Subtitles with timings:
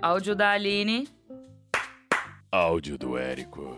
[0.00, 1.08] Áudio da Aline.
[2.50, 3.76] Áudio do Érico.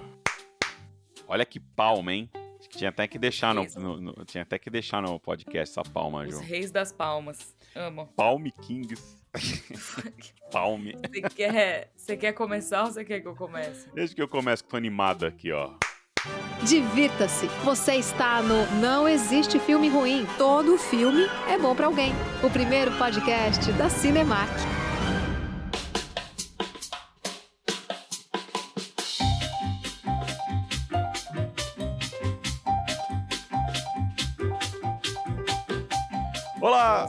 [1.26, 2.30] Olha que palma, hein?
[2.71, 6.24] Tinha até que deixar no, no, no, tinha até que deixar no podcast essa palma,
[6.24, 6.40] Os Ju.
[6.40, 7.54] reis das palmas.
[7.74, 8.08] Amo.
[8.16, 9.22] Palme Kings.
[10.50, 10.95] Palme.
[10.95, 13.88] Você quer, você quer começar ou você quer que eu comece?
[13.92, 15.72] Desde que eu começo, tô animado aqui, ó.
[16.66, 17.46] Divirta-se.
[17.64, 20.24] Você está no Não Existe Filme Ruim.
[20.38, 22.12] Todo filme é bom pra alguém.
[22.42, 24.52] O primeiro podcast da Cinemark.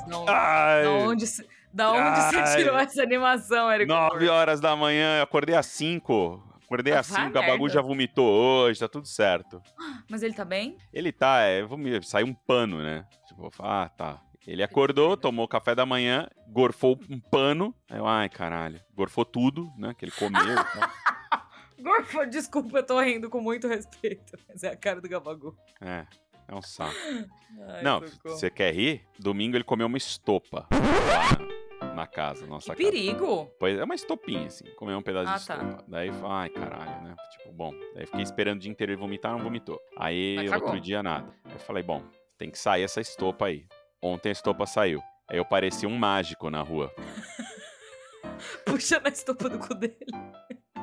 [0.08, 1.26] Não, Da onde,
[1.74, 3.88] da onde você tirou essa animação, Eric?
[3.88, 6.42] nove horas da manhã, eu acordei às cinco.
[6.66, 7.74] Acordei Ah, às vai cinco, o Gabagu merda.
[7.76, 9.62] já vomitou hoje, tá tudo certo.
[10.10, 10.78] Mas ele tá bem?
[10.92, 11.64] Ele tá, é,
[12.02, 13.06] saiu um pano, né?
[13.28, 14.20] Tipo, ah, tá.
[14.48, 17.74] Ele acordou, tomou café da manhã, gorfou um pano.
[17.90, 18.80] Aí eu, ai, caralho.
[18.96, 19.94] Gorfou tudo, né?
[19.98, 20.42] Que ele comeu.
[20.42, 20.90] e tal.
[21.82, 24.38] Gorfo, desculpa, eu tô rindo com muito respeito.
[24.48, 25.56] Mas é a cara do Gabagu.
[25.82, 26.06] É,
[26.48, 26.96] é um saco.
[27.68, 28.36] Ai, Não, socorro.
[28.36, 29.06] você quer rir?
[29.20, 32.92] Domingo ele comeu uma estopa lá na, casa, nossa Que casa.
[32.92, 33.50] perigo!
[33.60, 35.56] Pois é uma estopinha, assim, comeu um pedaço Ah, de tá.
[35.66, 35.84] estopa.
[35.88, 37.16] Daí, ai, caralho, né?
[37.38, 37.74] Tipo, bom.
[37.94, 39.80] Daí fiquei esperando o dia inteiro ele vomitar, não vomitou.
[39.98, 40.68] Aí, cagou.
[40.68, 41.34] outro dia, nada.
[41.46, 42.04] Aí eu falei, bom,
[42.38, 43.66] tem que sair essa estopa aí.
[44.02, 45.02] Ontem a estopa saiu.
[45.30, 46.94] Aí eu parecia um mágico na rua.
[48.66, 49.98] Puxa na estopa do cu dele.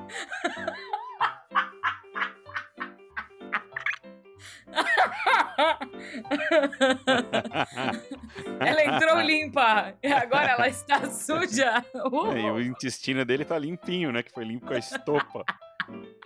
[8.60, 11.84] ela entrou limpa e agora ela está suja.
[11.94, 12.36] Uh!
[12.36, 14.22] e o intestino dele tá limpinho, né?
[14.22, 15.44] Que foi limpo com a estopa.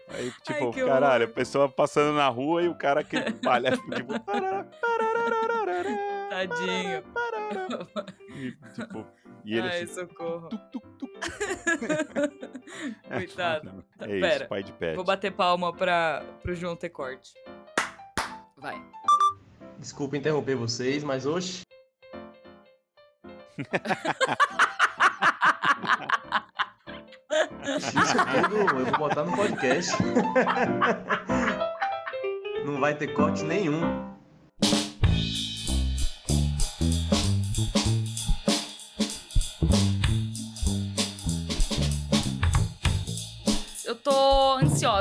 [0.09, 1.35] Aí, tipo, que caralho, a horror.
[1.35, 4.15] pessoa passando na rua e o cara que palha, tipo...
[6.31, 7.03] Tadinho.
[8.35, 9.07] E, tipo,
[9.45, 10.49] e ele Ai, assim, socorro.
[10.49, 11.11] tuc, tuc, tuc.
[13.09, 13.85] Coitado.
[14.01, 14.97] É isso, Pera, pai de pet.
[14.97, 17.33] Vou bater palma pra, pro João ter corte.
[18.57, 18.83] Vai.
[19.79, 21.63] Desculpa interromper vocês, mas hoje
[27.79, 29.97] Isso tudo eu vou botar no podcast.
[32.65, 34.16] Não vai ter corte nenhum.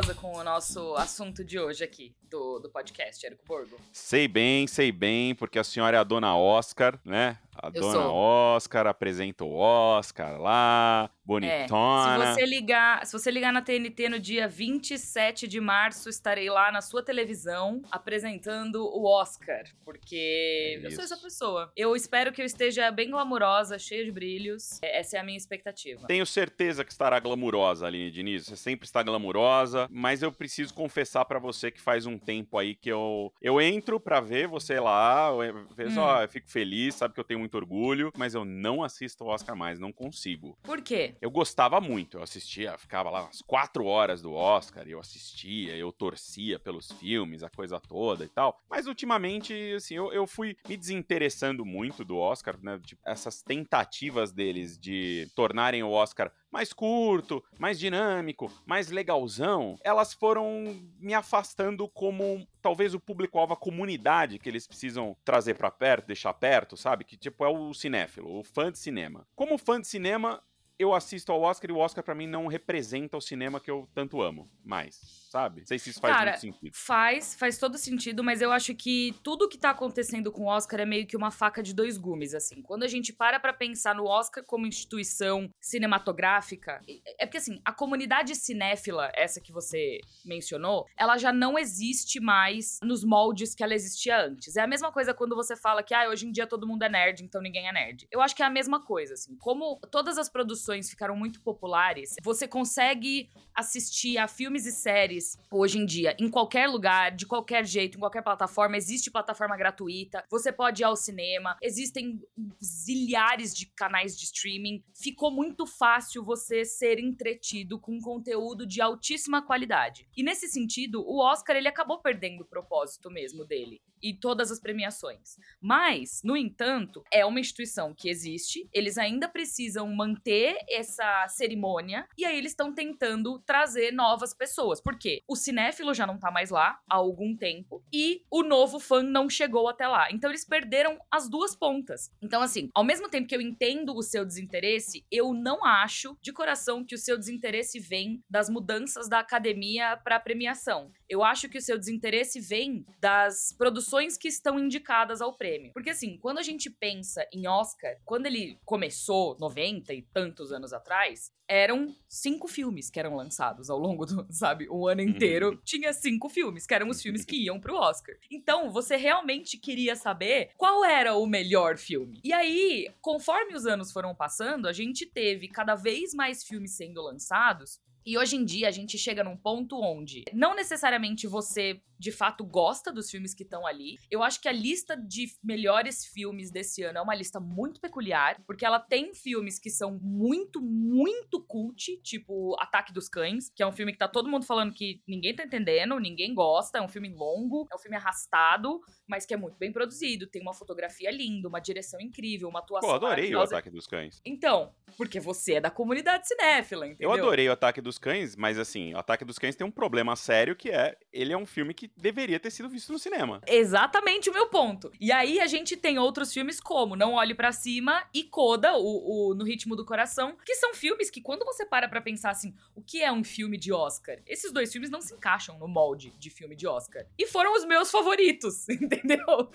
[0.06, 3.78] Ansiosa com o nosso assunto de hoje aqui, do, do podcast, Érico Borgo.
[3.92, 7.40] Sei bem, sei bem, porque a senhora é a dona Oscar, né?
[7.58, 8.14] A Eu dona sou.
[8.14, 12.26] Oscar apresenta o Oscar lá, É, bonitona.
[12.28, 16.72] se você ligar, se você ligar na TNT no dia 27 de março, estarei lá
[16.72, 21.72] na sua televisão apresentando o Oscar, porque eu sou essa pessoa.
[21.76, 24.80] Eu espero que eu esteja bem glamurosa, cheia de brilhos.
[24.82, 26.06] É, Essa é a minha expectativa.
[26.08, 28.46] Tenho certeza que estará glamurosa, Aline Diniz.
[28.46, 32.76] Você sempre está glamurosa, mas eu preciso confessar pra você que faz um tempo aí
[32.76, 36.04] que eu eu entro pra ver você lá, eu vejo, Hum.
[36.04, 39.28] ó, eu fico feliz, sabe que eu tenho muito orgulho, mas eu não assisto o
[39.28, 40.58] Oscar mais, não consigo.
[40.64, 41.16] Por quê?
[41.22, 45.92] Eu gostava muito, eu assistia, ficava lá umas quatro horas do Oscar, eu assistia, eu
[45.92, 48.60] torcia pelos filmes, a coisa toda e tal.
[48.70, 52.80] Mas ultimamente, assim, eu, eu fui me desinteressando muito do Oscar, né?
[52.84, 60.14] Tipo, essas tentativas deles de tornarem o Oscar mais curto, mais dinâmico, mais legalzão, elas
[60.14, 66.08] foram me afastando como talvez o público-alvo, a comunidade que eles precisam trazer pra perto,
[66.08, 67.04] deixar perto, sabe?
[67.04, 69.28] Que tipo é o cinéfilo, o fã de cinema.
[69.36, 70.42] Como fã de cinema,
[70.80, 73.86] eu assisto ao Oscar e o Oscar pra mim não representa o cinema que eu
[73.94, 75.60] tanto amo mais, sabe?
[75.60, 76.72] Não sei se isso faz Cara, muito sentido.
[76.74, 80.80] Faz, faz todo sentido, mas eu acho que tudo que tá acontecendo com o Oscar
[80.80, 82.62] é meio que uma faca de dois gumes, assim.
[82.62, 86.80] Quando a gente para pra pensar no Oscar como instituição cinematográfica,
[87.20, 92.80] é porque assim, a comunidade cinéfila, essa que você mencionou, ela já não existe mais
[92.82, 94.56] nos moldes que ela existia antes.
[94.56, 96.90] É a mesma coisa quando você fala que, ah, hoje em dia todo mundo é
[96.90, 98.08] nerd, então ninguém é nerd.
[98.10, 99.36] Eu acho que é a mesma coisa, assim.
[99.38, 105.78] Como todas as produções ficaram muito populares, você consegue assistir a filmes e séries hoje
[105.78, 108.78] em dia em qualquer lugar, de qualquer jeito, em qualquer plataforma.
[108.78, 112.22] Existe plataforma gratuita, você pode ir ao cinema, existem
[112.64, 114.84] zilhares de canais de streaming.
[114.94, 120.08] Ficou muito fácil você ser entretido com conteúdo de altíssima qualidade.
[120.16, 124.60] E nesse sentido, o Oscar ele acabou perdendo o propósito mesmo dele e todas as
[124.60, 125.38] premiações.
[125.60, 132.08] Mas, no entanto, é uma instituição que existe, eles ainda precisam manter ter essa cerimônia
[132.18, 134.82] e aí eles estão tentando trazer novas pessoas.
[134.82, 135.15] Por quê?
[135.28, 139.30] O cinéfilo já não tá mais lá há algum tempo e o novo fã não
[139.30, 140.12] chegou até lá.
[140.12, 142.12] Então eles perderam as duas pontas.
[142.22, 146.32] Então, assim, ao mesmo tempo que eu entendo o seu desinteresse, eu não acho de
[146.32, 150.92] coração que o seu desinteresse vem das mudanças da academia para premiação.
[151.08, 155.72] Eu acho que o seu desinteresse vem das produções que estão indicadas ao prêmio.
[155.74, 160.74] Porque assim, quando a gente pensa em Oscar, quando ele começou 90 e tantos anos
[160.74, 165.50] atrás, eram cinco filmes que eram lançados ao longo do, sabe, o ano inteiro.
[165.50, 165.60] Uhum.
[165.64, 168.16] Tinha cinco filmes, que eram os filmes que iam pro Oscar.
[168.32, 172.20] Então, você realmente queria saber qual era o melhor filme.
[172.24, 177.02] E aí, conforme os anos foram passando, a gente teve cada vez mais filmes sendo
[177.02, 182.12] lançados e hoje em dia a gente chega num ponto onde não necessariamente você de
[182.12, 183.98] fato gosta dos filmes que estão ali.
[184.12, 188.42] Eu acho que a lista de melhores filmes desse ano é uma lista muito peculiar,
[188.46, 193.68] porque ela tem filmes que são muito, muito cult, tipo Ataque dos Cães, que é
[193.68, 196.88] um filme que tá todo mundo falando que ninguém tá entendendo, ninguém gosta, é um
[196.88, 201.12] filme longo, é um filme arrastado, mas que é muito bem produzido, tem uma fotografia
[201.12, 203.46] linda, uma direção incrível, uma atuação Pô, adorei o.
[203.46, 204.22] Ataque dos Cães.
[204.26, 207.10] Então, porque você é da comunidade cinéfila, entendeu?
[207.10, 210.16] Eu adorei o Ataque dos Cães, mas assim, o Ataque dos Cães tem um problema
[210.16, 213.42] sério que é, ele é um filme que deveria ter sido visto no cinema.
[213.48, 214.92] Exatamente o meu ponto.
[215.00, 219.32] E aí a gente tem outros filmes como Não Olhe Pra Cima e Coda, o,
[219.32, 222.54] o No Ritmo do Coração, que são filmes que quando você para pra pensar assim,
[222.76, 224.18] o que é um filme de Oscar?
[224.26, 227.06] Esses dois filmes não se encaixam no molde de filme de Oscar.
[227.18, 229.50] E foram os meus favoritos, entendeu?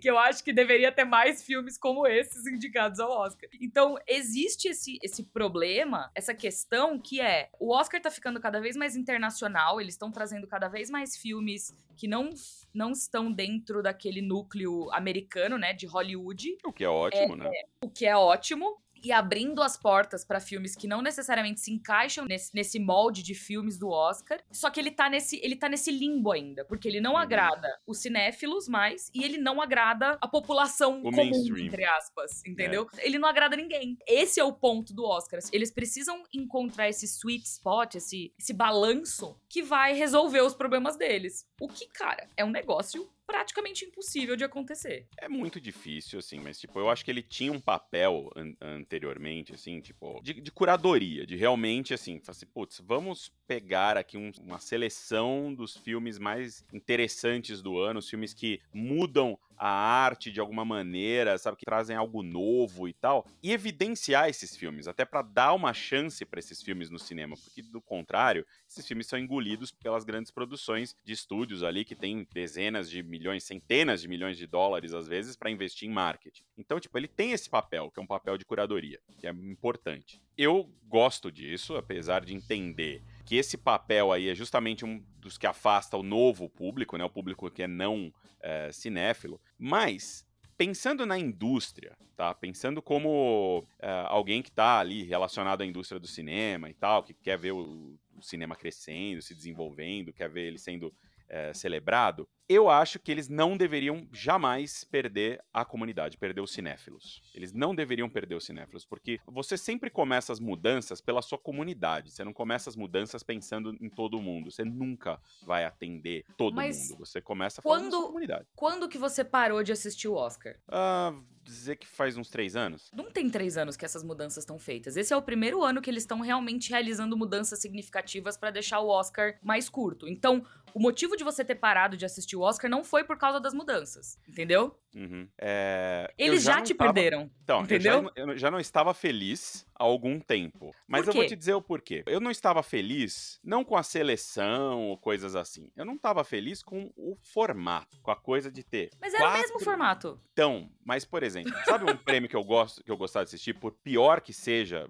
[0.00, 3.48] que eu acho que deveria ter mais filmes como esses indicados ao Oscar.
[3.60, 8.76] Então, existe esse, esse problema, essa questão que é, o Oscar tá ficando cada vez
[8.76, 12.30] mais internacional, eles estão trazendo cada vez mais filmes que não,
[12.74, 17.50] não estão dentro daquele núcleo americano, né, de Hollywood, O que é ótimo, né?
[17.80, 18.80] o que é ótimo.
[19.06, 23.34] E abrindo as portas pra filmes que não necessariamente se encaixam nesse, nesse molde de
[23.34, 24.40] filmes do Oscar.
[24.50, 26.64] Só que ele tá nesse, ele tá nesse limbo ainda.
[26.64, 27.18] Porque ele não Uhum.
[27.18, 31.58] agrada os cinéfilos mais e ele não agrada a população O comum, mainstream.
[31.58, 31.66] É.
[31.68, 32.42] entre aspas.
[32.44, 32.88] Entendeu?
[32.98, 33.96] Ele não agrada ninguém.
[34.08, 35.38] Esse é o ponto do Oscar.
[35.52, 41.46] Eles precisam encontrar esse sweet spot, esse, esse balanço que vai resolver os problemas deles.
[41.60, 45.06] O que, cara, é um negócio praticamente impossível de acontecer.
[45.18, 49.52] É muito difícil, assim, mas, tipo, eu acho que ele tinha um papel an- anteriormente,
[49.52, 54.58] assim, tipo, de, de curadoria, de realmente, assim, assim, putz, vamos pegar aqui um- uma
[54.58, 60.64] seleção dos filmes mais interessantes do ano, os filmes que mudam a arte de alguma
[60.64, 65.54] maneira, sabe, que trazem algo novo e tal, e evidenciar esses filmes, até pra dar
[65.54, 70.04] uma chance pra esses filmes no cinema, porque do contrário, esses filmes são engolidos pelas
[70.04, 74.92] grandes produções de estúdios ali que tem dezenas de milhões, centenas de milhões de dólares
[74.92, 76.44] às vezes pra investir em marketing.
[76.56, 80.20] Então, tipo, ele tem esse papel, que é um papel de curadoria, que é importante.
[80.36, 85.46] Eu gosto disso, apesar de entender que esse papel aí é justamente um dos que
[85.46, 90.24] afasta o novo público, né, o público que é não é, cinéfilo, mas
[90.56, 92.32] pensando na indústria, tá?
[92.32, 97.12] Pensando como é, alguém que tá ali relacionado à indústria do cinema e tal, que
[97.12, 100.94] quer ver o, o cinema crescendo, se desenvolvendo, quer ver ele sendo
[101.28, 107.20] é, celebrado, eu acho que eles não deveriam jamais perder a comunidade, perder os cinéfilos.
[107.34, 112.12] Eles não deveriam perder os cinéfilos, porque você sempre começa as mudanças pela sua comunidade.
[112.12, 114.50] Você não começa as mudanças pensando em todo mundo.
[114.50, 117.04] Você nunca vai atender todo Mas mundo.
[117.04, 118.46] Você começa falando da sua comunidade.
[118.54, 120.56] Quando que você parou de assistir o Oscar?
[120.68, 121.12] Ah,
[121.50, 122.90] dizer que faz uns três anos.
[122.94, 124.96] Não tem três anos que essas mudanças estão feitas.
[124.96, 128.88] Esse é o primeiro ano que eles estão realmente realizando mudanças significativas pra deixar o
[128.88, 130.08] Oscar mais curto.
[130.08, 130.44] Então,
[130.74, 133.54] o motivo de você ter parado de assistir o Oscar não foi por causa das
[133.54, 134.78] mudanças, entendeu?
[134.94, 135.28] Uhum.
[135.38, 137.30] É, Eles já, não te tava- perderam.
[137.42, 138.10] Então, Entendeu?
[138.16, 140.74] Eu, já, eu já não estava feliz há algum tempo.
[140.88, 142.02] Mas eu vou te dizer o porquê.
[142.06, 145.70] Eu não estava feliz, não com a seleção ou coisas assim.
[145.76, 148.90] Eu não estava feliz com o formato, com a coisa de ter.
[149.00, 150.18] Mas era o mesmo formato.
[150.32, 153.54] Então, mas por exemplo, sabe um prêmio que eu gosto, que eu gostava de assistir,
[153.54, 154.88] por pior que seja,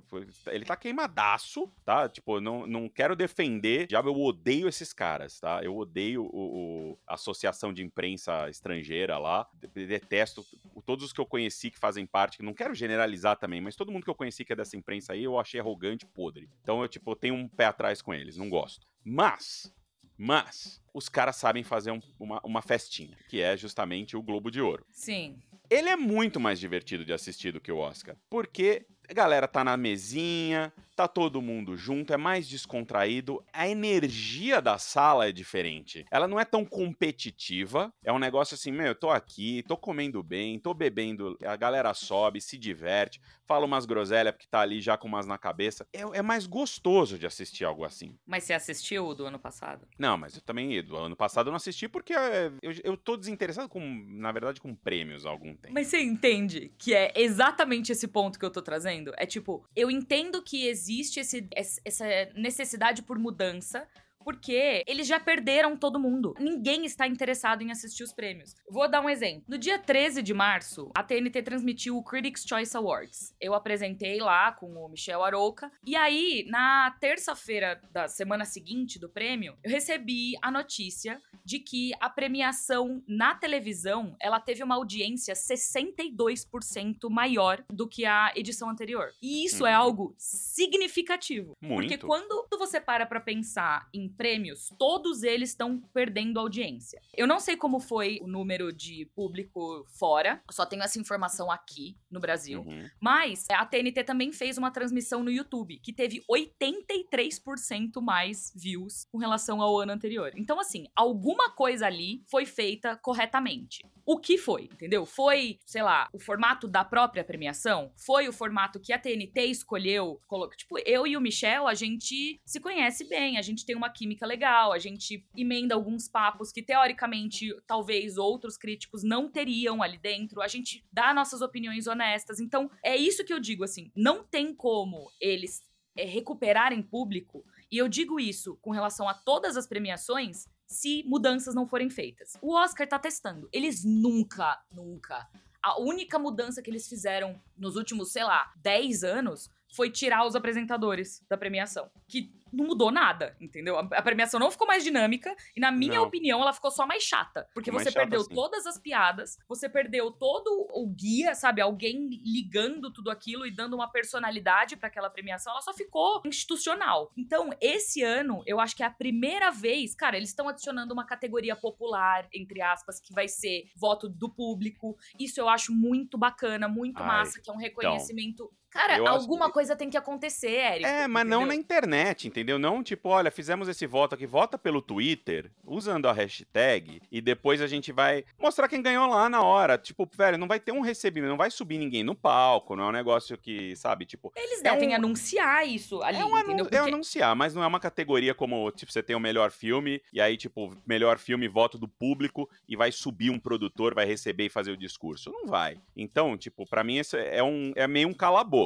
[0.48, 2.08] ele tá queimadaço, tá?
[2.08, 5.60] Tipo, não, não quero defender, diabo, eu odeio esses caras, tá?
[5.62, 10.44] Eu odeio o, o- a associação de imprensa estrangeira lá, de- detesto
[10.84, 13.90] todos os que eu conheci que fazem parte, que não quero generalizar também, mas todo
[13.90, 16.48] mundo que eu conheci que é dessa imprensa aí, eu achei arrogante, podre.
[16.62, 18.86] Então eu, tipo, tenho um pé atrás com eles, não gosto.
[19.04, 19.72] Mas,
[20.18, 24.60] mas, os caras sabem fazer um- uma, uma festinha, que é justamente o Globo de
[24.60, 24.84] Ouro.
[24.90, 25.38] Sim.
[25.70, 28.16] Ele é muito mais divertido de assistir do que o Oscar.
[28.30, 34.60] Porque a galera tá na mesinha, tá todo mundo junto, é mais descontraído, a energia
[34.62, 36.06] da sala é diferente.
[36.10, 40.22] Ela não é tão competitiva, é um negócio assim, meu, eu tô aqui, tô comendo
[40.22, 44.96] bem, tô bebendo, a galera sobe, se diverte, fala umas groselhas porque tá ali já
[44.96, 45.86] com umas na cabeça.
[45.92, 48.16] É, é mais gostoso de assistir algo assim.
[48.26, 49.86] Mas você assistiu o do ano passado?
[49.98, 53.16] Não, mas eu também, do ano passado eu não assisti porque é, eu, eu tô
[53.16, 55.74] desinteressado com, na verdade, com prêmios há algum tempo.
[55.74, 58.95] Mas você entende que é exatamente esse ponto que eu tô trazendo?
[59.16, 61.48] É tipo, eu entendo que existe esse,
[61.84, 63.86] essa necessidade por mudança,
[64.26, 66.34] porque eles já perderam todo mundo.
[66.40, 68.56] Ninguém está interessado em assistir os prêmios.
[68.68, 69.44] Vou dar um exemplo.
[69.46, 73.32] No dia 13 de março, a TNT transmitiu o Critics' Choice Awards.
[73.40, 75.70] Eu apresentei lá com o Michel Arouca.
[75.86, 81.92] E aí, na terça-feira da semana seguinte do prêmio, eu recebi a notícia de que
[82.00, 89.12] a premiação na televisão, ela teve uma audiência 62% maior do que a edição anterior.
[89.22, 91.56] E isso é algo significativo.
[91.60, 91.76] Muito.
[91.76, 97.00] Porque quando você para pra pensar em prêmios, todos eles estão perdendo audiência.
[97.14, 101.96] Eu não sei como foi o número de público fora, só tenho essa informação aqui
[102.10, 102.60] no Brasil.
[102.60, 102.88] Uhum.
[103.00, 109.18] Mas a TNT também fez uma transmissão no YouTube que teve 83% mais views com
[109.18, 110.32] relação ao ano anterior.
[110.36, 113.84] Então, assim, alguma coisa ali foi feita corretamente.
[114.08, 115.04] O que foi, entendeu?
[115.04, 117.92] Foi, sei lá, o formato da própria premiação?
[117.96, 120.20] Foi o formato que a TNT escolheu?
[120.56, 124.05] Tipo, eu e o Michel, a gente se conhece bem, a gente tem uma química
[124.26, 130.40] legal, a gente emenda alguns papos que, teoricamente, talvez outros críticos não teriam ali dentro,
[130.40, 132.38] a gente dá nossas opiniões honestas.
[132.38, 135.62] Então, é isso que eu digo, assim, não tem como eles
[135.96, 141.54] é, recuperarem público, e eu digo isso com relação a todas as premiações, se mudanças
[141.54, 142.36] não forem feitas.
[142.40, 143.48] O Oscar tá testando.
[143.52, 145.28] Eles nunca, nunca.
[145.62, 150.36] A única mudança que eles fizeram nos últimos, sei lá, 10 anos foi tirar os
[150.36, 151.90] apresentadores da premiação.
[152.06, 153.78] Que não mudou nada, entendeu?
[153.78, 156.04] A, premiação não ficou mais dinâmica e, na minha Não.
[156.04, 157.48] opinião, ela ficou só mais chata.
[157.52, 158.34] Porque Ficou mais você chata, perdeu sim.
[158.34, 161.60] todas as piadas, você perdeu todo o guia, sabe?
[161.60, 167.12] Alguém ligando tudo aquilo e dando uma personalidade pra aquela premiação, ela só ficou institucional.
[167.16, 171.04] Então, esse ano, eu acho que é a primeira vez, cara, eles estão adicionando uma
[171.04, 174.96] categoria popular, entre aspas, que vai ser voto do público.
[175.18, 178.50] Isso eu acho muito bacana, muito Ai, massa, que é um reconhecimento.
[178.76, 180.84] Cara, eu alguma que- coisa tem que acontecer, Eric.
[180.84, 181.46] É, mas não entendeu?
[181.48, 182.58] na internet, entendeu?
[182.58, 187.60] Não tipo, olha, fizemos esse voto aqui, vota pelo Twitter, usando a hashtag, e depois
[187.60, 189.78] a gente vai mostrar quem ganhou lá na hora.
[189.78, 192.88] Tipo, velho, não vai ter um recebimento, não vai subir ninguém no palco, não é
[192.88, 194.32] um negócio que, sabe, tipo.
[194.36, 197.62] Eles É devem um- anunciar isso ali, É, um anun- é Porque- anunciar, mas não
[197.62, 201.48] é uma categoria como, tipo, você tem o melhor filme, e aí, tipo, melhor filme,
[201.48, 205.30] voto do público, e vai subir um produtor, vai receber e fazer o discurso.
[205.30, 205.78] Não vai.
[205.96, 208.14] Então, tipo, pra mim, isso é, um, é meio um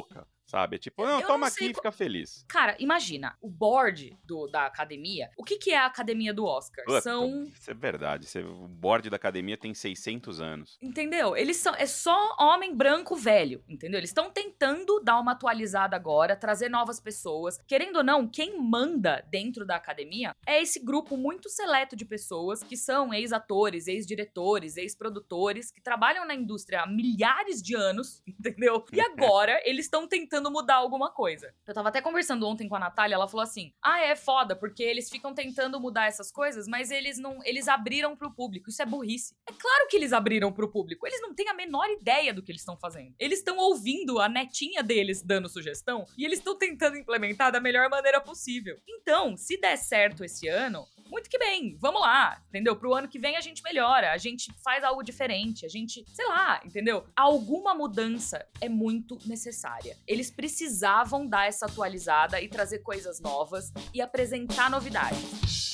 [0.01, 0.25] boca.
[0.51, 0.75] Sabe?
[0.75, 2.45] É tipo, não, Eu toma não aqui e fica feliz.
[2.47, 5.29] Cara, imagina, o board do, da academia.
[5.37, 6.83] O que, que é a academia do Oscar?
[6.83, 7.43] Puta, São.
[7.45, 8.27] Isso é verdade.
[8.39, 10.77] O board da academia tem 600 anos.
[10.81, 11.37] Entendeu?
[11.37, 11.73] Eles são.
[11.75, 13.97] É só homem branco velho, entendeu?
[13.97, 17.57] Eles estão tentando dar uma atualizada agora, trazer novas pessoas.
[17.65, 22.61] Querendo ou não, quem manda dentro da academia é esse grupo muito seleto de pessoas
[22.61, 28.83] que são ex-atores, ex-diretores, ex-produtores, que trabalham na indústria há milhares de anos, entendeu?
[28.91, 31.53] E agora eles estão tentando mudar alguma coisa.
[31.67, 34.81] Eu tava até conversando ontem com a Natália, ela falou assim: ah, é foda, porque
[34.81, 37.39] eles ficam tentando mudar essas coisas, mas eles não.
[37.43, 38.69] Eles abriram pro público.
[38.69, 39.35] Isso é burrice.
[39.47, 41.05] É claro que eles abriram pro público.
[41.05, 43.13] Eles não têm a menor ideia do que eles estão fazendo.
[43.19, 47.89] Eles estão ouvindo a netinha deles dando sugestão e eles estão tentando implementar da melhor
[47.89, 48.79] maneira possível.
[48.87, 52.73] Então, se der certo esse ano, muito que bem, vamos lá, entendeu?
[52.73, 56.25] Pro ano que vem a gente melhora, a gente faz algo diferente, a gente, sei
[56.25, 57.05] lá, entendeu?
[57.13, 59.97] Alguma mudança é muito necessária.
[60.07, 65.70] Eles precisavam dar essa atualizada e trazer coisas novas e apresentar novidades.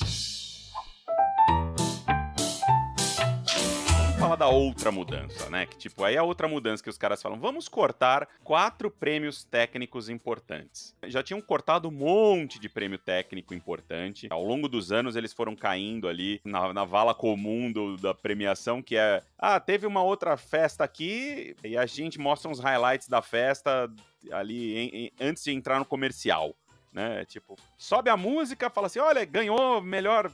[4.28, 5.64] Falar da outra mudança, né?
[5.64, 10.08] Que tipo, aí a outra mudança que os caras falam, vamos cortar quatro prêmios técnicos
[10.10, 10.94] importantes.
[11.06, 14.26] Já tinham cortado um monte de prêmio técnico importante.
[14.30, 18.82] Ao longo dos anos eles foram caindo ali na, na vala comum do- da premiação,
[18.82, 23.22] que é, ah, teve uma outra festa aqui e a gente mostra uns highlights da
[23.22, 23.90] festa
[24.30, 26.54] ali em- em- antes de entrar no comercial.
[26.92, 27.24] Né?
[27.24, 30.30] Tipo, sobe a música, fala assim: olha, ganhou melhor,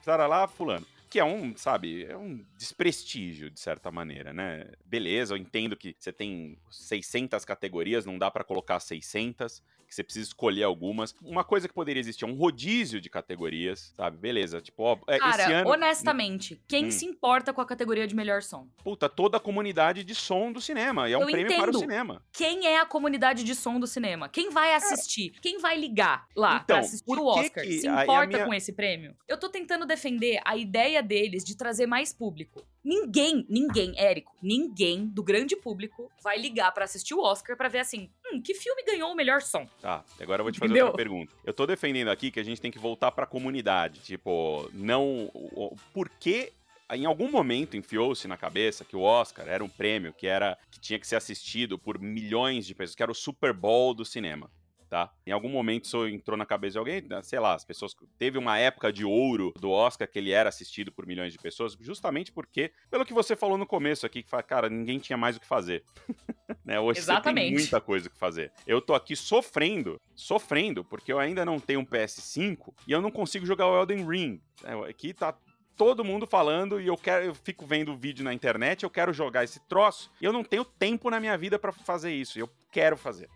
[0.00, 0.86] estará lá, fulano.
[1.10, 4.70] Que é um, sabe, é um desprestígio, de certa maneira, né?
[4.84, 9.62] Beleza, eu entendo que você tem 600 categorias, não dá pra colocar 600.
[9.88, 11.14] Que você precisa escolher algumas.
[11.22, 14.18] Uma coisa que poderia existir é um rodízio de categorias, sabe?
[14.18, 15.70] Beleza, tipo, ó, é, Cara, esse ano...
[15.70, 16.90] honestamente, quem Hum.
[16.90, 18.68] se importa com a categoria de melhor som?
[18.84, 21.08] Puta, toda a comunidade de som do cinema.
[21.08, 21.78] E é um Eu prêmio para o entendo.
[21.80, 22.22] cinema.
[22.32, 24.28] Quem é a comunidade de som do cinema?
[24.28, 25.30] Quem vai assistir?
[25.40, 26.56] Quem vai ligar lá É.
[26.56, 27.64] Então, pra assistir o Oscar?
[27.64, 29.16] que- Se importa minha- com esse prêmio?
[29.26, 32.62] Eu tô tentando defender a ideia deles de trazer mais público.
[32.88, 37.80] Ninguém, ninguém, Érico, ninguém do grande público vai ligar pra assistir o Oscar pra ver
[37.80, 39.68] assim, hum, que filme ganhou o melhor som?
[39.78, 40.86] Tá, agora eu vou te fazer Entendeu?
[40.86, 41.30] outra pergunta.
[41.44, 44.00] Eu tô defendendo aqui que a gente tem que voltar pra comunidade.
[44.00, 45.30] Tipo, não.
[45.34, 46.50] o- o- Por que.
[46.90, 50.80] Em algum momento enfiou-se na cabeça que o Oscar era um prêmio que era que
[50.80, 54.50] tinha que ser assistido por milhões de pessoas, que era o Super Bowl do cinema.
[54.88, 55.12] Tá?
[55.26, 57.94] Em algum momento isso entrou na cabeça de alguém, né, sei lá, as pessoas.
[58.16, 61.76] Teve uma época de ouro do Oscar que ele era assistido por milhões de pessoas,
[61.78, 65.36] justamente porque, pelo que você falou no começo aqui, que fala, cara, ninguém tinha mais
[65.36, 65.84] o que fazer.
[66.64, 66.80] né?
[66.80, 67.52] Hoje você tem Exatamente.
[67.54, 68.50] muita coisa que fazer.
[68.66, 73.10] Eu tô aqui sofrendo, sofrendo, porque eu ainda não tenho um PS5 e eu não
[73.10, 74.40] consigo jogar o Elden Ring.
[74.64, 75.36] É, Aqui tá
[75.76, 79.44] todo mundo falando e eu quero, eu fico vendo vídeo na internet, eu quero jogar
[79.44, 82.38] esse troço e eu não tenho tempo na minha vida pra fazer isso.
[82.38, 83.28] Eu quero fazer.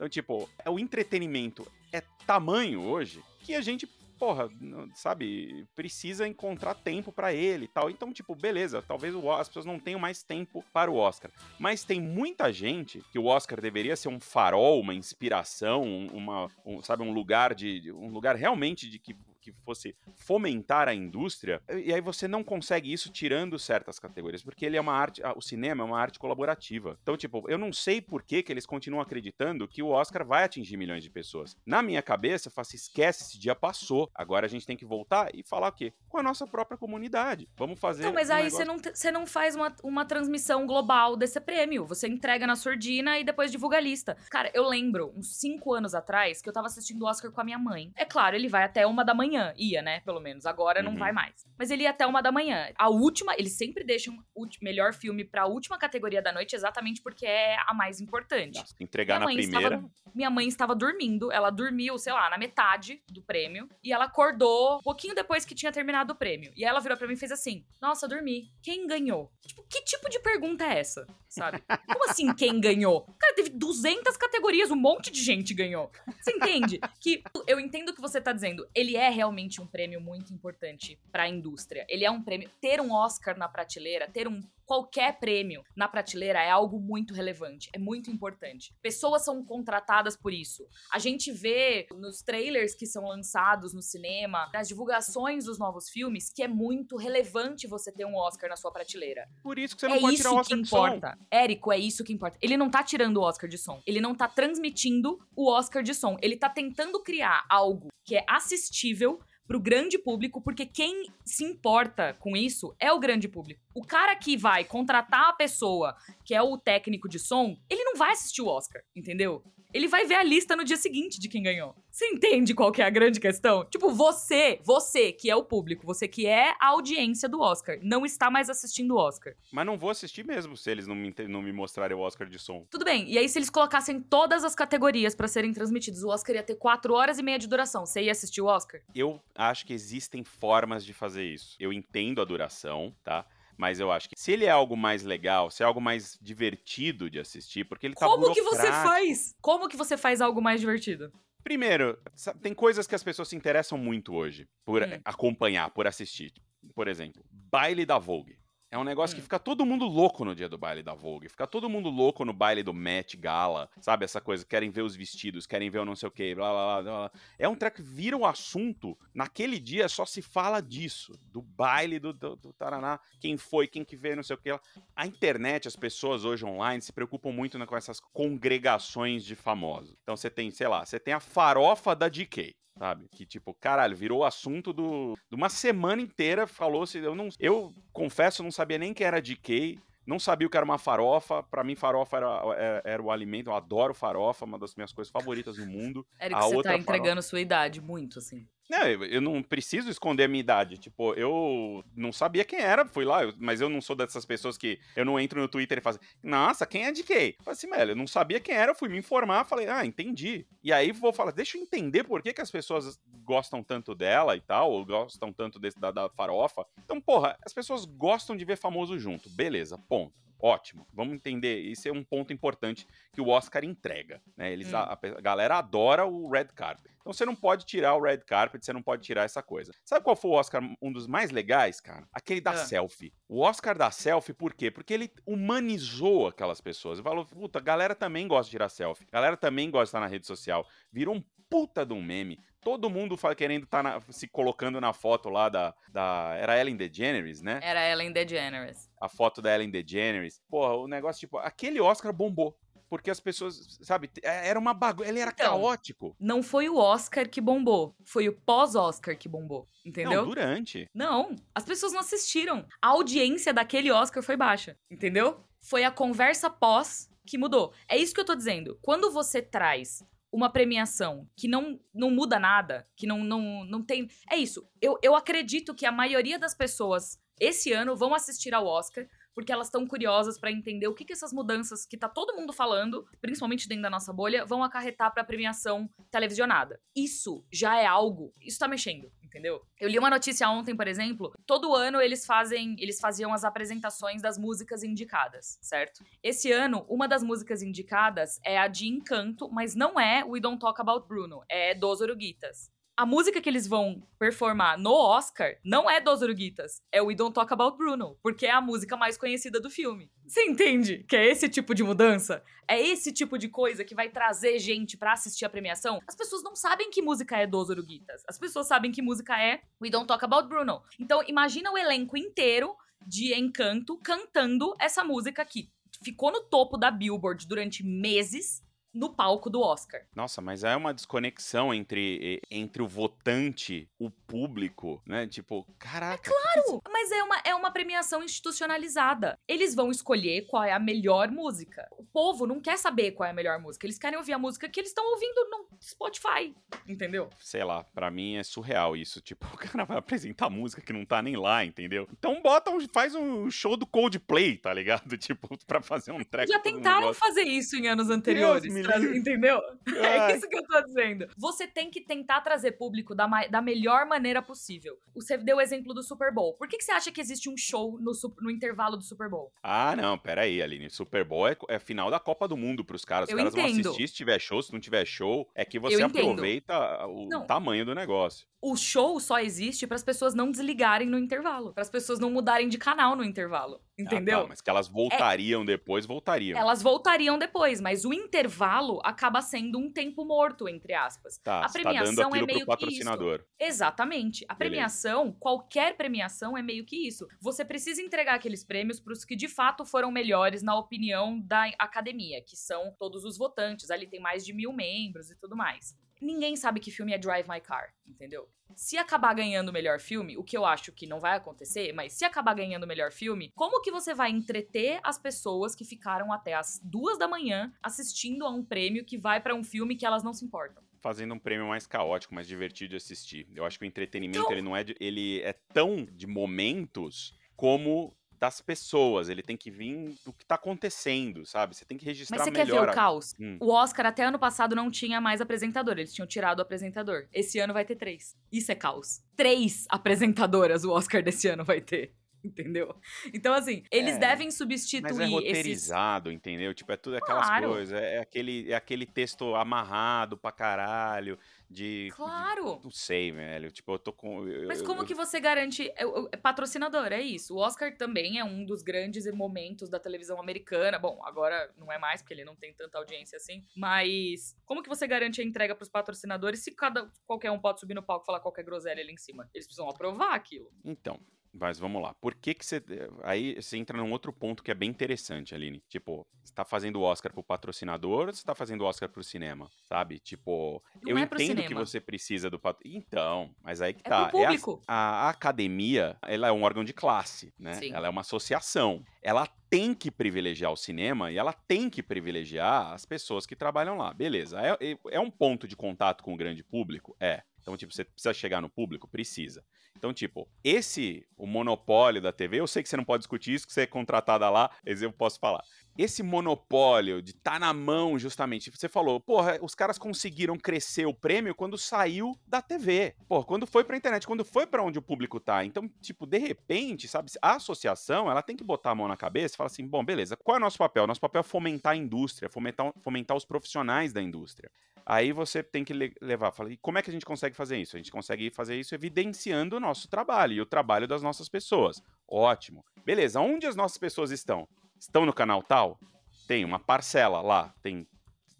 [0.00, 3.86] Então, tipo, o entretenimento é tamanho hoje que a gente,
[4.18, 4.48] porra,
[4.94, 7.90] sabe, precisa encontrar tempo pra ele e tal.
[7.90, 11.30] Então, tipo, beleza, talvez as pessoas não tenham mais tempo para o Oscar.
[11.58, 16.50] Mas tem muita gente que o Oscar deveria ser um farol, uma inspiração, um- uma,
[16.64, 19.14] um, sabe, um lugar de- um lugar realmente de que
[19.52, 24.64] que fosse fomentar a indústria, e aí você não consegue isso tirando certas categorias, porque
[24.64, 26.98] ele é uma arte, o cinema é uma arte colaborativa.
[27.02, 30.44] Então, tipo, eu não sei por que, que eles continuam acreditando que o Oscar vai
[30.44, 31.56] atingir milhões de pessoas.
[31.66, 34.10] Na minha cabeça, eu faço, esquece, esse dia passou.
[34.14, 35.92] Agora a gente tem que voltar e falar o quê?
[36.08, 37.48] Com a nossa própria comunidade.
[37.56, 38.04] Vamos fazer.
[38.04, 41.40] Não, mas um aí negócio- você não, você não faz uma, uma transmissão global desse
[41.40, 41.86] prêmio.
[41.86, 44.16] Você entrega na surdina e depois divulga a lista.
[44.30, 47.44] Cara, eu lembro, uns cinco anos atrás, que eu tava assistindo o Oscar com a
[47.44, 47.92] minha mãe.
[47.96, 49.39] É claro, ele vai até uma da manhã.
[49.56, 50.00] Ia, né?
[50.00, 50.46] Pelo menos.
[50.46, 50.98] Agora não Uhum.
[50.98, 51.46] vai mais.
[51.58, 52.70] Mas ele ia até uma da manhã.
[52.76, 57.26] A última, eles sempre deixam o melhor filme pra última categoria da noite, exatamente porque
[57.26, 58.58] é a mais importante.
[58.58, 59.58] Nossa, entregar na primeira.
[59.76, 64.04] Estava, minha mãe estava dormindo, ela dormiu, sei lá, na metade do prêmio, e ela
[64.06, 66.52] acordou um pouquinho depois que tinha terminado o prêmio.
[66.56, 68.50] E ela virou pra mim e fez assim: Nossa, dormi.
[68.62, 69.30] Quem ganhou?
[69.46, 71.06] Tipo, que tipo de pergunta é essa?
[71.28, 71.62] Sabe?
[71.86, 73.02] Como assim quem ganhou?
[73.18, 75.90] Cara, teve 200 categorias, um monte de gente ganhou.
[76.20, 76.80] Você entende?
[77.00, 78.68] Que eu entendo o que você tá dizendo.
[78.74, 81.84] Ele é realmente um prêmio muito importante pra indústria.
[81.90, 82.50] Ele é um prêmio.
[82.58, 87.68] Ter um Oscar na prateleira, ter um qualquer prêmio na prateleira é algo muito relevante,
[87.74, 88.72] é muito importante.
[88.80, 90.64] Pessoas são contratadas por isso.
[90.92, 96.32] A gente vê nos trailers que são lançados no cinema, nas divulgações dos novos filmes,
[96.32, 99.26] que é muito relevante você ter um Oscar na sua prateleira.
[99.42, 100.76] Por isso que você não é pode tirar o que Oscar de som.
[100.76, 101.18] importa.
[101.28, 102.38] Érico, é isso que importa.
[102.40, 103.82] Ele não tá tirando o Oscar de som.
[103.84, 106.16] Ele não tá transmitindo o Oscar de som.
[106.22, 112.14] Ele tá tentando criar algo que é assistível pro grande público, porque quem se importa
[112.20, 113.60] com isso é o grande público.
[113.74, 117.96] O cara que vai contratar a pessoa, que é o técnico de som, ele não
[117.96, 119.42] vai assistir o Oscar, entendeu?
[119.72, 121.74] Ele vai ver a lista no dia seguinte de quem ganhou.
[121.90, 123.64] Você entende qual que é a grande questão?
[123.64, 128.04] Tipo, você, você que é o público, você que é a audiência do Oscar, não
[128.06, 129.34] está mais assistindo o Oscar.
[129.52, 132.38] Mas não vou assistir mesmo se eles não me, não me mostrarem o Oscar de
[132.38, 132.66] som.
[132.70, 133.10] Tudo bem.
[133.10, 136.56] E aí, se eles colocassem todas as categorias pra serem transmitidos, o Oscar ia ter
[136.56, 137.86] quatro horas e meia de duração.
[137.86, 138.80] Você ia assistir o Oscar?
[138.94, 141.56] Eu acho que existem formas de fazer isso.
[141.58, 143.26] Eu entendo a duração, tá?
[143.60, 147.10] Mas eu acho que se ele é algo mais legal, se é algo mais divertido
[147.10, 149.34] de assistir, porque ele tá Como que você faz?
[149.38, 151.12] Como que você faz algo mais divertido?
[151.44, 151.98] Primeiro,
[152.40, 154.98] tem coisas que as pessoas se interessam muito hoje por Hum.
[155.04, 156.32] acompanhar, por assistir.
[156.74, 158.38] Por exemplo, baile da Vogue.
[158.72, 159.24] É um negócio que Hum.
[159.24, 161.28] fica todo mundo louco no dia do baile da Vogue.
[161.28, 163.68] Fica todo mundo louco no baile do Met Gala.
[163.80, 164.44] Sabe essa coisa?
[164.44, 167.10] Querem ver os vestidos, querem ver o não sei o que, blá, blá, blá, blá.
[167.36, 168.96] É um treco que vira o assunto.
[169.12, 171.18] Naquele dia só se fala disso.
[171.32, 173.00] Do baile do, do, do Taraná.
[173.20, 174.50] Quem foi, quem que veio, não sei o que.
[174.94, 179.96] A internet, as pessoas hoje online se preocupam muito né, com essas congregações de famosos.
[180.02, 182.54] Então você tem, sei lá, você tem a farofa da DK.
[182.78, 183.08] Sabe?
[183.10, 186.46] Que tipo, caralho, virou assunto do, de uma semana inteira.
[186.46, 186.98] Falou-se.
[186.98, 189.78] Eu, não, eu confesso, não sabia nem que era DK.
[190.06, 191.42] Não sabia o que era uma farofa.
[191.42, 193.50] Pra mim, farofa era, era, era o alimento.
[193.50, 196.06] Eu adoro farofa, uma das minhas coisas favoritas do mundo.
[196.18, 198.48] Érico, A você outra tá entregando sua idade muito, assim.
[198.70, 200.78] Não, eu, eu não preciso esconder a minha idade.
[200.78, 204.56] Tipo, eu não sabia quem era, fui lá, eu- mas eu não sou dessas pessoas
[204.56, 207.30] que eu não entro no Twitter e faço, nossa, quem é de quem?
[207.36, 209.84] Eu falei assim, velho, eu não sabia quem era, eu fui me informar, falei, ah,
[209.84, 210.46] entendi.
[210.62, 214.36] E aí vou falar, deixa eu entender por que, que as pessoas gostam tanto dela
[214.36, 216.64] e tal, ou gostam tanto desse, da, da farofa.
[216.84, 220.14] Então, porra, as pessoas gostam de ver famoso junto, beleza, ponto.
[220.42, 220.86] Ótimo.
[220.92, 224.52] Vamos entender, isso é um ponto importante que o Oscar entrega, né?
[224.52, 224.76] Eles, Hum.
[224.76, 226.90] a, a galera adora o red carpet.
[227.00, 229.72] Então você não pode tirar o red carpet, você não pode tirar essa coisa.
[229.84, 232.06] Sabe qual foi o Oscar, um dos mais legais, cara?
[232.12, 232.56] Aquele da Ah.
[232.56, 233.12] selfie.
[233.28, 234.70] O Oscar da selfie, por quê?
[234.70, 236.98] Porque ele humanizou aquelas pessoas.
[236.98, 239.06] Ele falou, puta, a galera também gosta de tirar selfie.
[239.10, 240.66] A galera também gosta de estar na rede social.
[240.92, 242.38] Virou um puta de um meme.
[242.62, 246.34] Todo mundo querendo estar se colocando na foto lá da, da.
[246.38, 247.58] Era Ellen DeGeneres, né?
[247.62, 248.88] Era Ellen DeGeneres.
[249.00, 250.40] A foto da Ellen DeGeneres.
[250.48, 252.56] Porra, o negócio, tipo, aquele Oscar bombou.
[252.88, 255.08] Porque as pessoas, sabe, era uma bagunça.
[255.08, 256.16] Ele era Então, caótico.
[256.18, 260.22] Não foi o Oscar que bombou, foi o pós-Oscar que bombou, entendeu?
[260.22, 260.88] Não, durante.
[260.92, 262.66] Não, as pessoas não assistiram.
[262.82, 265.40] A audiência daquele Oscar foi baixa, entendeu?
[265.60, 267.72] Foi a conversa pós que mudou.
[267.88, 268.76] É isso que eu tô dizendo.
[268.82, 274.08] Quando você traz uma premiação que não, não muda nada, que não, não, não tem.
[274.30, 274.68] É isso.
[274.80, 279.06] Eu, eu acredito que a maioria das pessoas esse ano vão assistir ao Oscar.
[279.40, 282.52] Porque elas estão curiosas pra entender o que, que essas mudanças que tá todo mundo
[282.52, 286.78] falando, principalmente dentro da nossa bolha, vão acarretar pra premiação televisionada.
[286.94, 288.34] Isso já é algo.
[288.38, 289.62] Isso tá mexendo, entendeu?
[289.80, 291.32] Eu li uma notícia ontem, por exemplo.
[291.46, 292.76] Todo ano eles fazem.
[292.78, 296.04] Eles faziam as apresentações das músicas indicadas, certo?
[296.22, 300.60] Esse ano, uma das músicas indicadas é a de Encanto, mas não é We Don't
[300.60, 302.70] Talk About Bruno, é Dos Oruguitas.
[303.00, 307.32] A música que eles vão performar no Oscar não é dos Uruguitas, é We Don't
[307.32, 310.12] Talk About Bruno, porque é a música mais conhecida do filme.
[310.26, 312.44] Você entende que é esse tipo de mudança?
[312.68, 315.98] É esse tipo de coisa que vai trazer gente pra assistir a premiação?
[316.06, 318.22] As pessoas não sabem que música é dos Uruguitas.
[318.28, 320.82] As pessoas sabem que música é We Don't Talk About Bruno.
[320.98, 325.70] Então, imagina o elenco inteiro de Encanto cantando essa música aqui.
[326.04, 330.02] Ficou no topo da Billboard durante meses no palco do Oscar.
[330.14, 335.26] Nossa, mas é uma desconexão entre, entre o votante, o público, né?
[335.26, 336.30] Tipo, caraca.
[336.30, 339.38] Claro, mas é uma, é uma premiação institucionalizada.
[339.46, 341.88] Eles vão escolher qual é a melhor música.
[341.92, 343.86] O povo não quer saber qual é a melhor música.
[343.86, 346.54] Eles querem ouvir a música que eles estão ouvindo no Spotify.
[346.86, 347.30] Entendeu?
[347.40, 349.20] sei lá, pra mim é surreal isso.
[349.30, 352.08] Tipo, o cara vai apresentar música que não tá nem lá, entendeu?
[352.12, 355.16] Então bota, um, faz um show do Coldplay, tá ligado?
[355.18, 358.72] Tipo, pra fazer um track Já que tentaram fazer isso em anos anteriores.
[358.72, 358.79] me
[359.14, 359.60] entendeu?
[360.00, 360.36] É Ai.
[360.36, 361.26] isso que eu tô dizendo.
[361.36, 364.96] Você tem que tentar trazer público da, da melhor maneira possível.
[365.14, 366.54] Você deu o exemplo do Super Bowl.
[366.54, 369.52] Por que, que você acha que existe um show no, no intervalo do Super Bowl?
[369.62, 370.88] Ah, não, pera aí, Aline.
[370.90, 373.28] Super Bowl é, é final da Copa do Mundo pros caras.
[373.28, 373.88] Os Eu caras vão entendo.
[373.88, 375.48] assistir se tiver show, se não tiver show.
[375.54, 377.46] É que você aproveita o Não.
[377.46, 378.46] tamanho do negócio.
[378.62, 382.30] O show só existe para as pessoas não desligarem no intervalo, para as pessoas não
[382.30, 384.38] mudarem de canal no intervalo, entendeu?
[384.38, 386.58] É Ah, tá, mas que elas voltariam depois, voltariam.
[386.58, 391.38] Elas voltariam depois, mas o intervalo acaba sendo um tempo morto, entre aspas.
[391.38, 393.44] Tá, a tá premiação dando é meio pro que patrocinador.
[393.58, 394.44] Exatamente.
[394.48, 394.58] A Beleza.
[394.58, 397.26] premiação, qualquer premiação é meio que isso.
[397.40, 401.66] Você precisa entregar aqueles prêmios para os que de fato foram melhores na opinião da
[401.78, 403.90] academia, que são todos os votantes.
[403.90, 405.96] Ali tem mais de mil membros e tudo mais.
[406.20, 408.48] Ninguém sabe que filme é Drive My Car, entendeu?
[408.76, 412.12] Se acabar ganhando o melhor filme, o que eu acho que não vai acontecer, mas
[412.12, 416.32] se acabar ganhando o melhor filme, como que você vai entreter as pessoas que ficaram
[416.32, 420.06] até as duas da manhã assistindo a um prêmio que vai para um filme que
[420.06, 420.82] elas não se importam?
[421.02, 423.48] Fazendo um prêmio mais caótico, mais divertido de assistir.
[423.54, 427.34] Eu acho que o entretenimento Então- ele não é de- ele é tão de momentos
[427.56, 429.28] como das pessoas.
[429.28, 431.76] Ele tem que vir do que tá acontecendo, sabe?
[431.76, 432.86] Você tem que registrar Mas você quer melhor.
[432.86, 433.34] ver o caos?
[433.38, 433.58] Hum.
[433.60, 437.26] O Oscar até ano passado não tinha mais apresentador, eles tinham tirado o apresentador.
[437.32, 438.34] Esse ano vai ter três.
[438.50, 439.20] Isso é caos.
[439.36, 442.14] Três apresentadoras o Oscar desse ano vai ter.
[442.42, 442.96] Entendeu?
[443.34, 445.34] Então, assim, eles É, devem substituir Mas é esses.
[445.34, 446.72] roteirizado, entendeu?
[446.72, 447.68] Tipo, é tudo aquelas Claro.
[447.68, 447.92] coisas.
[448.00, 451.38] É, é aquele, é aquele texto amarrado pra caralho.
[451.70, 452.06] De.
[452.06, 452.80] de- Claro!
[452.82, 453.70] não sei, velho.
[453.70, 454.48] Tipo, eu tô com.
[454.48, 455.88] eu- Mas eu- como eu- que você garante.
[455.90, 456.02] É,
[456.32, 457.54] é patrocinador, é isso.
[457.54, 460.98] O Oscar também é um dos grandes momentos da televisão americana.
[460.98, 463.64] Bom, agora não é mais, porque ele não tem tanta audiência assim.
[463.76, 467.94] Mas como que você garante a entrega pros patrocinadores se cada, qualquer um pode subir
[467.94, 469.48] no palco e falar qualquer groselha ali em cima?
[469.54, 470.70] Eles precisam aprovar aquilo.
[470.84, 471.20] Então,
[471.52, 472.14] mas vamos lá.
[472.14, 472.82] Por que que você...
[473.22, 475.82] Aí você entra num outro ponto que é bem interessante, Aline.
[475.88, 479.22] Tipo, você tá fazendo o Oscar pro patrocinador ou você tá fazendo o Oscar pro
[479.24, 479.68] cinema?
[479.82, 480.18] Sabe?
[480.20, 483.02] Tipo, Não eu é entendo que você precisa do patrocinador.
[483.08, 484.28] Então, mas aí que É tá.
[484.28, 484.82] pro a- público.
[484.86, 484.94] a,
[485.26, 487.74] a academia, ela é um órgão de classe, né?
[487.74, 487.92] Sim.
[487.92, 489.04] Ela é uma associação.
[489.22, 493.96] Ela tem que privilegiar o cinema e ela tem que privilegiar as pessoas que trabalham
[493.96, 494.12] lá.
[494.14, 494.60] Beleza.
[494.60, 497.16] É, é- é um ponto de contato com o grande público?
[497.20, 497.42] É.
[497.60, 499.06] Então, tipo, você precisa chegar no público?
[499.06, 499.62] Precisa.
[500.00, 503.66] Então, tipo, esse, o monopólio da TV, eu sei que você não pode discutir isso,
[503.66, 505.62] que você é contratada lá, mas eu posso falar.
[505.98, 511.14] Esse monopólio de tá na mão, justamente, você falou, porra, os caras conseguiram crescer o
[511.14, 513.14] prêmio quando saiu da TV.
[513.28, 515.64] Porra, quando foi pra internet, quando foi para onde o público tá.
[515.64, 519.54] Então, tipo, de repente, sabe, a associação, ela tem que botar a mão na cabeça
[519.54, 521.06] e falar assim, bom, beleza, qual é o nosso papel?
[521.06, 524.70] Nosso papel é fomentar a indústria, fomentar, fomentar os profissionais da indústria.
[525.04, 527.96] Aí você tem que levar, fala, e como é que a gente consegue fazer isso?
[527.96, 532.02] A gente consegue fazer isso evidenciando o nosso trabalho e o trabalho das nossas pessoas.
[532.28, 532.84] Ótimo.
[533.04, 534.68] Beleza, onde as nossas pessoas estão?
[535.00, 535.98] Estão no canal tal?
[536.46, 538.06] Tem uma parcela lá, tem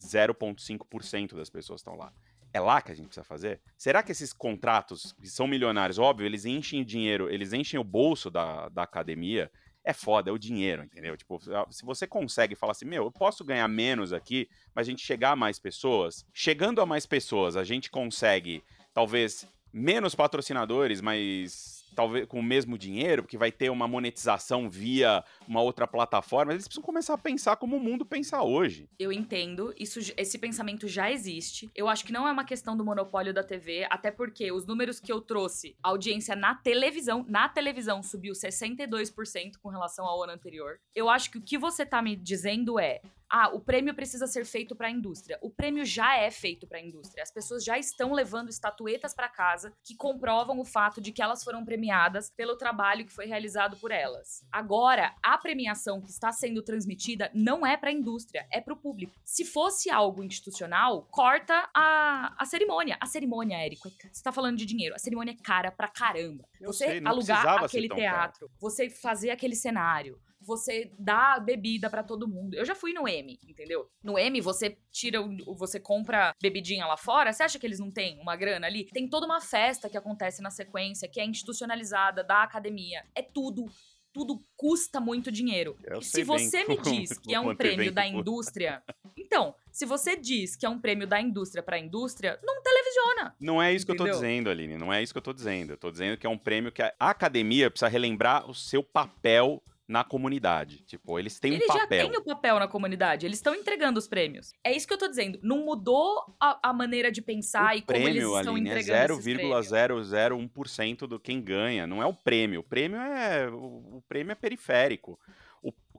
[0.01, 2.11] 0,5% das pessoas estão lá.
[2.53, 3.61] É lá que a gente precisa fazer?
[3.77, 8.31] Será que esses contratos, que são milionários, óbvio, eles enchem dinheiro, eles enchem o bolso
[8.31, 9.51] da, da academia,
[9.85, 11.17] é foda, é o dinheiro, entendeu?
[11.17, 11.39] Tipo,
[11.71, 15.33] se você consegue falar assim, meu, eu posso ganhar menos aqui, mas a gente chegar
[15.33, 22.27] a mais pessoas, chegando a mais pessoas, a gente consegue, talvez, menos patrocinadores, mas talvez
[22.27, 26.85] com o mesmo dinheiro, porque vai ter uma monetização via uma outra plataforma, eles precisam
[26.85, 28.89] começar a pensar como o mundo pensa hoje.
[28.99, 31.71] Eu entendo, isso, esse pensamento já existe.
[31.75, 35.01] Eu acho que não é uma questão do monopólio da TV, até porque os números
[35.01, 40.33] que eu trouxe, a audiência na televisão, na televisão subiu 62% com relação ao ano
[40.33, 40.79] anterior.
[40.95, 43.01] Eu acho que o que você tá me dizendo é,
[43.31, 45.39] ah, o prêmio precisa ser feito para a indústria.
[45.41, 47.23] O prêmio já é feito para a indústria.
[47.23, 51.45] As pessoas já estão levando estatuetas para casa que comprovam o fato de que elas
[51.45, 54.45] foram premiadas pelo trabalho que foi realizado por elas.
[54.51, 58.77] Agora, a premiação que está sendo transmitida não é para a indústria, é para o
[58.77, 59.13] público.
[59.25, 62.97] Se fosse algo institucional, corta a, a cerimônia.
[63.01, 64.95] A cerimônia, Érico, você está falando de dinheiro.
[64.95, 66.45] A cerimônia é cara pra caramba.
[66.61, 70.19] Eu você sei, alugar aquele teatro, você fazer aquele cenário,
[70.51, 72.55] você dá bebida para todo mundo.
[72.55, 73.89] Eu já fui no M, entendeu?
[74.03, 75.21] No M você tira,
[75.57, 78.87] você compra bebidinha lá fora, você acha que eles não têm uma grana ali?
[78.87, 83.05] Tem toda uma festa que acontece na sequência, que é institucionalizada da academia.
[83.15, 83.67] É tudo
[84.13, 85.77] tudo custa muito dinheiro.
[85.85, 88.83] Eu se você me diz que é um prêmio da indústria,
[89.17, 93.35] então, se você diz que é um prêmio da indústria para a indústria, não televisiona.
[93.41, 94.05] Não é isso entendeu?
[94.05, 94.77] que eu tô dizendo, Aline.
[94.77, 95.73] Não é isso que eu tô dizendo.
[95.73, 99.63] Eu tô dizendo que é um prêmio que a academia precisa relembrar o seu papel
[99.91, 100.85] na comunidade.
[100.85, 101.99] Tipo, eles têm eles um papel.
[101.99, 104.53] Eles já têm o papel na comunidade, eles estão entregando os prêmios.
[104.63, 105.41] É isso que eu tô dizendo.
[105.43, 109.17] Não mudou a, a maneira de pensar o e como eles estão Aline, entregando é
[109.17, 111.89] 0,001% do quem ganha.
[111.89, 112.61] Não é o prêmio.
[112.61, 115.19] O prêmio é o prêmio é periférico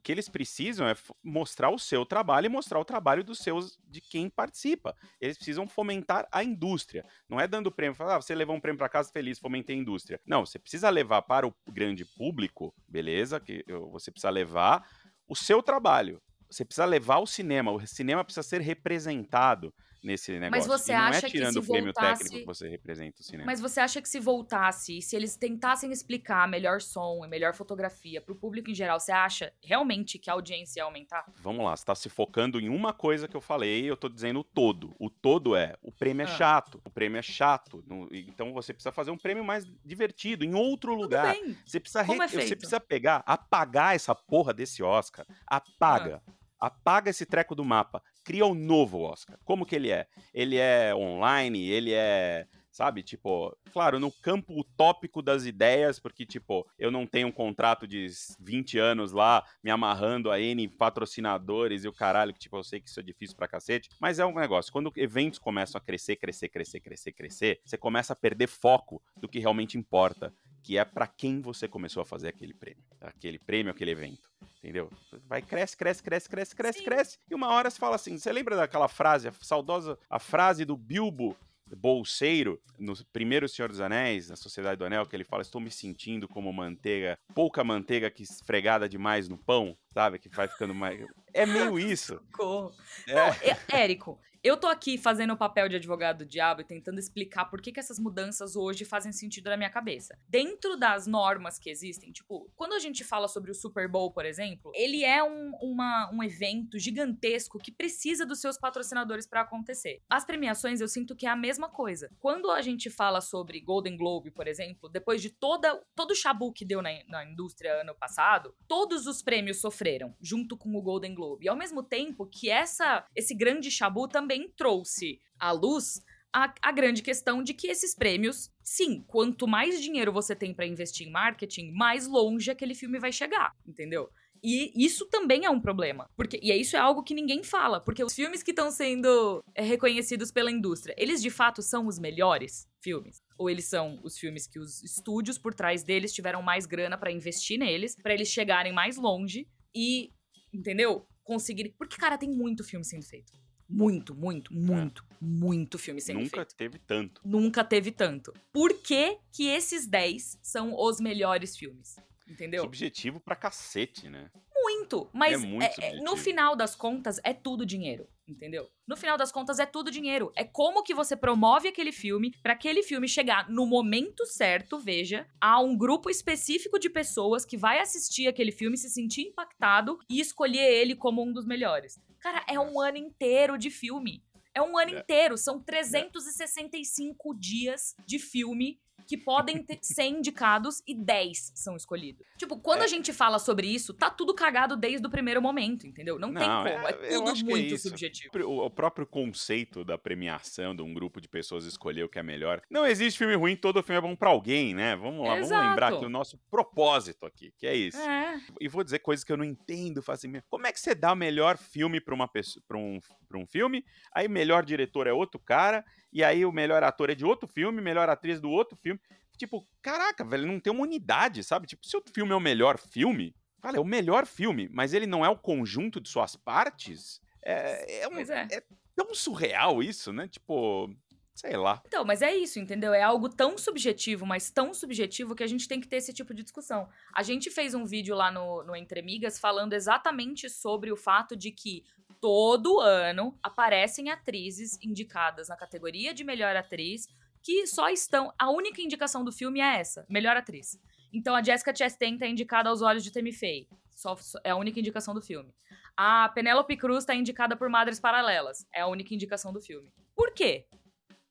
[0.01, 3.77] o que eles precisam é mostrar o seu trabalho e mostrar o trabalho dos seus
[3.87, 4.95] de quem participa.
[5.21, 7.05] Eles precisam fomentar a indústria.
[7.29, 9.79] Não é dando prêmio, falar, ah, você levou um prêmio para casa feliz, fomentei a
[9.79, 10.19] indústria.
[10.25, 13.39] Não, você precisa levar para o grande público, beleza?
[13.39, 14.89] Que você precisa levar
[15.27, 16.19] o seu trabalho.
[16.49, 17.71] Você precisa levar o cinema.
[17.71, 19.71] O cinema precisa ser representado
[20.03, 20.51] nesse negócio.
[20.51, 22.23] Mas você e não é acha é tirando que o prêmio voltasse...
[22.23, 23.45] técnico que você representa o cinema.
[23.45, 28.21] Mas você acha que se voltasse, se eles tentassem explicar melhor som e melhor fotografia
[28.21, 31.25] para o público em geral, você acha realmente que a audiência ia aumentar?
[31.37, 34.39] Vamos lá, você tá se focando em uma coisa que eu falei, eu tô dizendo
[34.39, 34.95] o todo.
[34.99, 36.37] O todo é, o prêmio é ah.
[36.37, 37.83] chato, o prêmio é chato.
[38.11, 41.33] então você precisa fazer um prêmio mais divertido, em outro Tudo lugar.
[41.33, 41.57] Bem.
[41.65, 42.13] Você precisa, re...
[42.13, 45.25] é você precisa pegar, apagar essa porra desse Oscar.
[45.47, 46.21] Apaga.
[46.27, 49.37] Ah apaga esse treco do mapa, cria um novo Oscar.
[49.43, 50.07] Como que ele é?
[50.33, 56.65] Ele é online, ele é, sabe, tipo, claro, no campo utópico das ideias, porque, tipo,
[56.79, 58.07] eu não tenho um contrato de
[58.39, 62.79] 20 anos lá me amarrando a N patrocinadores e o caralho, que, tipo, eu sei
[62.79, 66.15] que isso é difícil pra cacete, mas é um negócio, quando eventos começam a crescer,
[66.15, 70.85] crescer, crescer, crescer, crescer, você começa a perder foco do que realmente importa, que é
[70.85, 74.29] para quem você começou a fazer aquele prêmio, aquele prêmio, aquele evento.
[74.59, 74.91] Entendeu?
[75.27, 76.85] Vai, cresce, cresce, cresce, cresce, cresce, Sim.
[76.85, 77.17] cresce.
[77.29, 80.77] E uma hora você fala assim: você lembra daquela frase, a saudosa, a frase do
[80.77, 81.35] Bilbo
[81.75, 85.71] bolseiro no primeiro Senhor dos Anéis, na Sociedade do Anel, que ele fala: Estou me
[85.71, 90.19] sentindo como manteiga, pouca manteiga que esfregada demais no pão, sabe?
[90.19, 91.03] Que vai ficando mais.
[91.33, 92.19] É meio isso.
[92.31, 92.71] Socorro.
[93.07, 93.13] É.
[93.15, 97.45] Não, Érico, eu tô aqui fazendo o papel de advogado do diabo e tentando explicar
[97.45, 100.17] por que, que essas mudanças hoje fazem sentido na minha cabeça.
[100.27, 104.25] Dentro das normas que existem, tipo, quando a gente fala sobre o Super Bowl, por
[104.25, 110.01] exemplo, ele é um, uma, um evento gigantesco que precisa dos seus patrocinadores para acontecer.
[110.09, 112.09] As premiações eu sinto que é a mesma coisa.
[112.19, 116.51] Quando a gente fala sobre Golden Globe, por exemplo, depois de toda, todo o chabu
[116.51, 121.13] que deu na, na indústria ano passado, todos os prêmios sofreram, junto com o Golden
[121.13, 121.45] Globe.
[121.45, 126.01] E ao mesmo tempo que essa, esse grande chabu também também trouxe à luz
[126.33, 130.65] a, a, grande questão de que esses prêmios, sim, quanto mais dinheiro você tem para
[130.65, 134.09] investir em marketing, mais longe aquele filme vai chegar, entendeu?
[134.41, 136.09] E isso também é um problema.
[136.15, 137.79] Porque, e isso é algo que ninguém fala.
[137.79, 141.99] Porque os filmes que estão sendo é, reconhecidos pela indústria, eles de fato são os
[141.99, 143.21] melhores filmes?
[143.37, 147.11] Ou eles são os filmes que os estúdios por trás deles tiveram mais grana para
[147.11, 150.11] investir neles, para eles chegarem mais longe e,
[150.51, 151.05] entendeu?
[151.23, 151.75] Conseguir.
[151.77, 153.33] Porque, cara, tem muito filme sendo feito.
[153.71, 155.15] Muito, muito, muito, é.
[155.19, 156.55] muito filme sendo Nunca feito.
[156.55, 157.21] Teve tanto.
[157.23, 158.33] Nunca teve tanto.
[158.51, 161.95] Por que, que esses 10 são os melhores filmes?
[162.27, 162.63] Entendeu?
[162.63, 164.29] Subjetivo pra cacete, né?
[164.53, 165.09] Muito.
[165.11, 168.07] Mas é muito é, é no final das contas, é tudo dinheiro.
[168.27, 168.69] Entendeu?
[168.87, 170.31] No final das contas, é tudo dinheiro.
[170.35, 175.27] É como que você promove aquele filme para aquele filme chegar no momento certo, veja,
[175.39, 180.21] a um grupo específico de pessoas que vai assistir aquele filme, se sentir impactado e
[180.21, 181.99] escolher ele como um dos melhores.
[182.21, 184.23] Cara, é um ano inteiro de filme.
[184.53, 184.99] É um ano é.
[184.99, 185.37] inteiro.
[185.37, 187.37] São 365 é.
[187.37, 192.25] dias de filme que podem ter, ser indicados e 10 são escolhidos.
[192.37, 192.85] Tipo, quando é.
[192.85, 196.17] a gente fala sobre isso, tá tudo cagado desde o primeiro momento, entendeu?
[196.17, 196.87] Não, Não tem como.
[196.87, 198.31] É, é tudo é muito é subjetivo.
[198.45, 202.23] O, o, próprio conceito da premiação de um grupo de pessoas escolher o que é
[202.23, 202.61] melhor.
[202.69, 204.95] Não existe filme ruim, todo filme é bom para alguém, né?
[204.95, 205.49] Vamos lá, Exato.
[205.49, 207.99] vamos lembrar que o nosso propósito aqui, que é isso.
[207.99, 208.39] É.
[208.59, 211.15] E vou dizer coisas que eu não entendo, assim, como é que você dá o
[211.15, 215.39] melhor filme para uma pessoa, para um, pra um filme, aí melhor diretor é outro
[215.39, 218.99] cara, e aí o melhor ator é de outro filme, melhor atriz do outro filme.
[219.37, 221.67] Tipo, caraca, velho, não tem uma unidade, sabe?
[221.67, 225.07] Tipo, se o filme é o melhor filme, fala, é o melhor filme, mas ele
[225.07, 227.21] não é o conjunto de suas partes.
[227.43, 228.47] É, é, um, é.
[228.51, 228.63] é
[228.95, 230.27] tão surreal isso, né?
[230.27, 230.93] Tipo,
[231.33, 231.81] sei lá.
[231.87, 232.93] Então, mas é isso, entendeu?
[232.93, 236.33] É algo tão subjetivo, mas tão subjetivo que a gente tem que ter esse tipo
[236.33, 236.87] de discussão.
[237.15, 241.35] A gente fez um vídeo lá no, no Entre Migas falando exatamente sobre o fato
[241.35, 241.83] de que
[242.21, 247.07] todo ano aparecem atrizes indicadas na categoria de melhor atriz
[247.43, 248.31] que só estão.
[248.37, 250.79] A única indicação do filme é essa: melhor atriz.
[251.11, 253.67] Então a Jessica Chastain tá indicada aos olhos de Tammy Faye.
[253.95, 255.53] Só, é a única indicação do filme.
[255.97, 258.65] A Penélope Cruz tá indicada por Madres Paralelas.
[258.73, 259.91] É a única indicação do filme.
[260.15, 260.65] Por quê?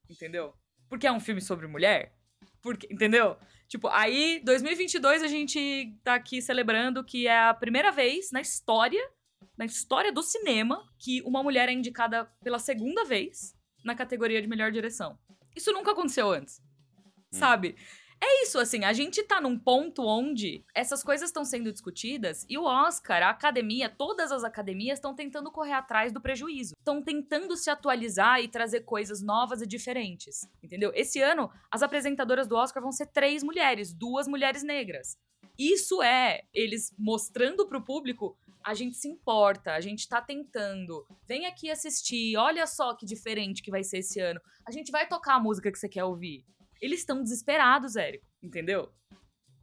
[0.08, 0.52] Entendeu?
[0.88, 2.12] Porque é um filme sobre mulher?
[2.60, 3.36] Porque, entendeu?
[3.68, 9.00] Tipo, aí, 2022, a gente tá aqui celebrando que é a primeira vez na história,
[9.60, 14.48] na história do cinema, que uma mulher é indicada pela segunda vez na categoria de
[14.48, 15.18] melhor direção.
[15.54, 16.62] Isso nunca aconteceu antes.
[17.30, 17.38] Hum.
[17.38, 17.76] Sabe?
[18.22, 22.56] É isso, assim, a gente tá num ponto onde essas coisas estão sendo discutidas e
[22.56, 26.74] o Oscar, a academia, todas as academias estão tentando correr atrás do prejuízo.
[26.78, 30.48] Estão tentando se atualizar e trazer coisas novas e diferentes.
[30.62, 30.90] Entendeu?
[30.94, 35.18] Esse ano, as apresentadoras do Oscar vão ser três mulheres, duas mulheres negras.
[35.60, 41.06] Isso é eles mostrando pro público a gente se importa, a gente tá tentando.
[41.26, 44.40] Vem aqui assistir, olha só que diferente que vai ser esse ano.
[44.66, 46.46] A gente vai tocar a música que você quer ouvir.
[46.80, 48.90] Eles estão desesperados, Érico, entendeu?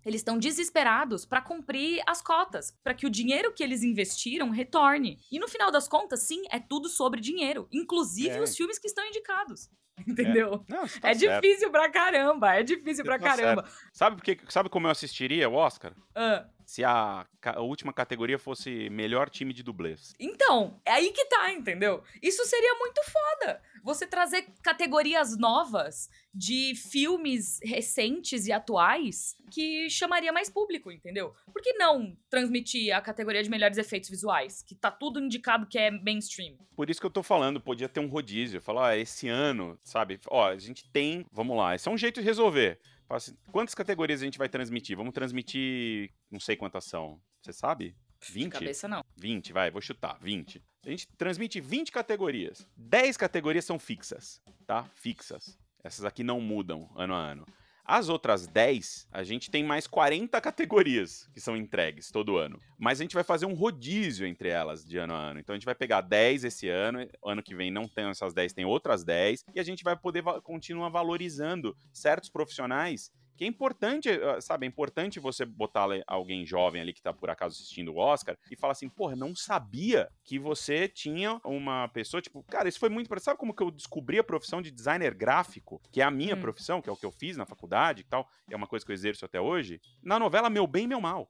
[0.05, 5.19] Eles estão desesperados para cumprir as cotas, para que o dinheiro que eles investiram retorne.
[5.31, 8.41] E no final das contas, sim, é tudo sobre dinheiro, inclusive é.
[8.41, 9.69] os filmes que estão indicados.
[10.07, 10.63] Entendeu?
[10.67, 13.65] É, Não, tá é difícil pra caramba, é difícil pra tá caramba.
[13.91, 15.93] Sabe, porque, sabe como eu assistiria o Oscar?
[16.15, 16.56] Uh.
[16.67, 20.13] Se a, a, última categoria fosse melhor time de dublês.
[20.19, 22.03] Então, é aí que tá, entendeu?
[22.21, 23.61] Isso seria muito foda.
[23.81, 31.33] Você trazer categorias novas de filmes recentes e atuais que chamaria mais público, entendeu?
[31.53, 34.61] Por que não transmitir a categoria de melhores efeitos visuais?
[34.61, 36.57] Que tá tudo indicado que é mainstream.
[36.75, 38.59] Por isso que eu tô falando, podia ter um rodízio.
[38.59, 40.19] Falar, ó, esse ano, sabe?
[40.27, 41.25] Ó, a gente tem.
[41.31, 42.77] Vamos lá, esse é um jeito de resolver.
[43.09, 44.97] Assim, quantas categorias a gente vai transmitir?
[44.97, 46.11] Vamos transmitir.
[46.29, 47.21] Não sei quantas são.
[47.41, 47.95] Você sabe?
[48.21, 48.43] 20?
[48.43, 49.03] De cabeça não.
[49.15, 50.17] 20, vai, vou chutar.
[50.21, 50.61] 20.
[50.85, 52.67] A gente transmite 20 categorias.
[52.75, 54.83] 10 categorias são fixas, tá?
[54.95, 55.57] Fixas.
[55.83, 57.45] Essas aqui não mudam ano a ano.
[57.89, 62.59] As outras 10, a gente tem mais 40 categorias que são entregues todo ano.
[62.77, 65.39] Mas a gente vai fazer um rodízio entre elas de ano a ano.
[65.39, 68.51] Então a gente vai pegar 10 esse ano, ano que vem não tem essas 10,
[68.51, 73.47] tem outras 10, e a gente vai poder va continuar valorizando certos profissionais que é
[73.47, 77.93] importante, ah, sabe, é importante você botar alguém jovem ali que tá por acaso assistindo
[77.93, 82.67] o Oscar e falar assim, porra, não sabia que você tinha uma pessoa, tipo, cara,
[82.67, 86.03] isso foi muito, sabe como que eu descobri a profissão de designer gráfico, que é
[86.03, 86.41] a minha hum.
[86.41, 88.91] profissão, que é o que eu fiz na faculdade e tal, é uma coisa que
[88.91, 91.29] eu exerço até hoje, na novela Meu Bem, Meu Mal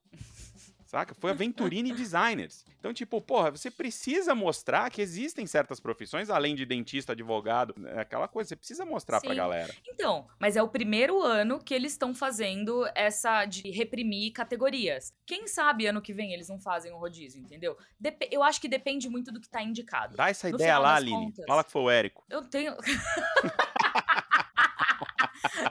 [0.87, 1.13] saca?
[1.15, 2.65] Foi Aventurini Designers.
[2.79, 7.99] Então, tipo, porra, você precisa mostrar que existem certas profissões, além de dentista, advogado, é
[7.99, 9.27] aquela coisa, você precisa mostrar Sim.
[9.27, 9.73] pra galera.
[9.87, 15.13] Então, mas é o primeiro ano que eles estão fazendo essa de reprimir categorias.
[15.25, 17.77] Quem sabe ano que vem eles não fazem o rodízio, entendeu?
[17.99, 20.15] Dep eu acho que depende muito do que tá indicado.
[20.15, 21.25] Dá essa no ideia lá, Aline.
[21.27, 22.23] Contas, Fala que foi o Érico.
[22.29, 22.75] Eu tenho.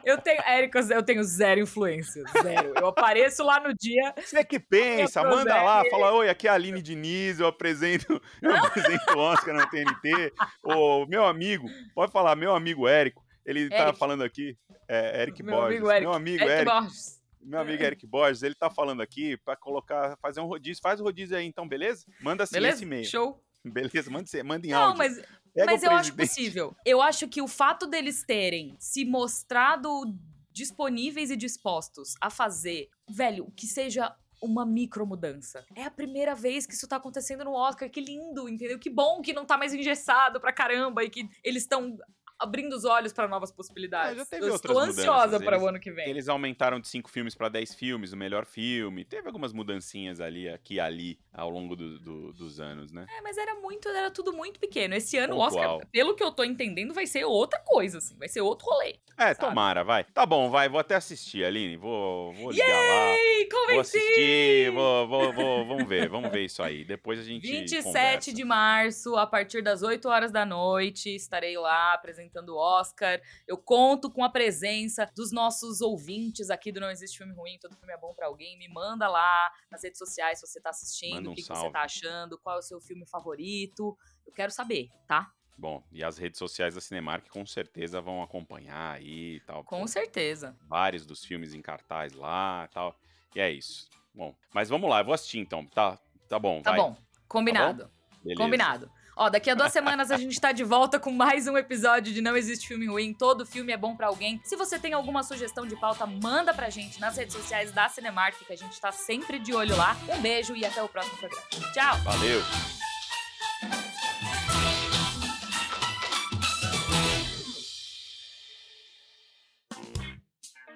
[0.06, 2.22] Eu tenho, Érica, eu tenho zero influência.
[2.42, 2.72] Zero.
[2.78, 4.14] Eu apareço lá no dia.
[4.16, 8.54] Você que pensa, manda lá, fala, oi, aqui é a Aline Diniz, eu apresento, eu
[8.54, 10.32] apresento o Oscar na TNT.
[10.62, 13.98] Ô, meu amigo, pode falar, meu amigo Érico, ele tá Eric.
[13.98, 14.56] falando aqui,
[14.88, 16.02] é, Eric Meu Borges, amigo Eric.
[16.06, 17.20] meu amigo Eric Eric, Borges.
[17.42, 21.04] meu amigo Eric Borges, ele tá falando aqui pra colocar, fazer um rodízio, faz o
[21.04, 22.04] rodízio aí então, beleza?
[22.20, 22.76] Manda assim Beleza?
[22.76, 23.04] esse e-mail.
[23.04, 23.42] Show.
[23.64, 24.98] Beleza, manda, manda em Não, áudio.
[24.98, 25.20] mas,
[25.56, 26.76] Pega mas eu acho possível.
[26.84, 30.14] Eu acho que o fato deles terem se mostrado
[30.52, 35.64] disponíveis e dispostos a fazer, velho, que seja uma micro mudança.
[35.74, 37.88] É a primeira vez que isso tá acontecendo no Oscar.
[37.88, 38.78] Que lindo, entendeu?
[38.78, 41.96] Que bom que não tá mais engessado pra caramba e que eles estão
[42.38, 44.12] abrindo os olhos pra novas possibilidades.
[44.12, 46.08] Ah, já teve Eu estou ansiosa para o ano que vem.
[46.08, 49.04] Eles aumentaram de 5 filmes pra 10 filmes, o melhor filme.
[49.04, 53.06] Teve algumas mudancinhas ali, aqui e ali, ao longo do- do- dos anos, né?
[53.18, 54.94] É, mas era muito, era tudo muito pequeno.
[54.94, 55.38] Esse ano o.
[55.38, 58.16] Oscar, pelo que eu tô entendendo, vai ser outra coisa, assim.
[58.18, 58.96] Vai ser outro rolê.
[59.18, 59.40] É, Sabe?
[59.48, 60.04] tomara, vai.
[60.04, 61.76] Tá bom, vai, vou até assistir, Aline.
[61.78, 63.16] Vou, vou ligar Ei, lá.
[63.50, 63.96] Vou convenci!
[63.96, 66.84] assistir, vou, vou, vou- vamos ver, vamos ver isso aí.
[66.84, 68.32] Depois a gente 27 conversa.
[68.34, 73.20] de março, a partir das 8 horas da noite, estarei lá apresentando o Oscar.
[73.46, 77.76] Eu conto com a presença dos nossos ouvintes aqui do Não Existe Filme Ruim, todo
[77.76, 78.58] filme é bom pra alguém.
[78.58, 81.70] Me manda lá nas redes sociais se você tá assistindo, um o que, que você
[81.70, 83.96] tá achando, qual é o seu filme favorito.
[84.26, 85.30] Eu quero saber, tá?
[85.58, 89.64] Bom, e as redes sociais da Cinemark com certeza vão acompanhar aí e tal.
[89.64, 90.54] Com certeza.
[90.68, 92.94] Vários dos filmes em cartaz lá e tal.
[93.34, 93.88] E é isso.
[94.14, 95.98] Bom, mas vamos lá, eu vou assistir então, tá?
[96.28, 96.80] Tá bom, Tá vai.
[96.80, 96.96] bom.
[97.28, 97.90] Combinado.
[98.22, 98.42] Beleza.
[98.42, 98.90] Combinado.
[99.18, 102.20] Ó, daqui a duas semanas a gente tá de volta com mais um episódio de
[102.20, 103.14] Não Existe Filme Ruim.
[103.14, 104.38] Todo filme é bom pra alguém.
[104.44, 108.36] Se você tem alguma sugestão de pauta, manda pra gente nas redes sociais da Cinemark,
[108.46, 109.96] que a gente tá sempre de olho lá.
[110.14, 111.46] Um beijo e até o próximo programa.
[111.72, 111.96] Tchau!
[112.02, 112.42] Valeu.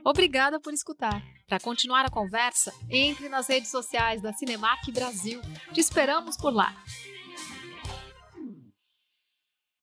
[0.03, 1.23] Obrigada por escutar.
[1.47, 5.43] Para continuar a conversa, entre nas redes sociais da Cinemark Brasil.
[5.75, 6.75] Te esperamos por lá.